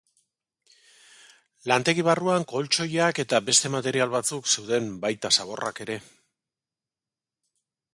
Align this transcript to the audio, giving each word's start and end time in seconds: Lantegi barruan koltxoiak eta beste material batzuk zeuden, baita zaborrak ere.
Lantegi 1.73 2.05
barruan 2.07 2.47
koltxoiak 2.53 3.23
eta 3.27 3.43
beste 3.51 3.73
material 3.77 4.13
batzuk 4.17 4.53
zeuden, 4.57 4.93
baita 5.07 5.33
zaborrak 5.41 5.87
ere. 5.89 6.01